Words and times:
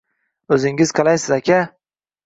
O‘zingiz 0.57 0.95
qalaysiz, 1.01 1.31
aka 1.41 1.63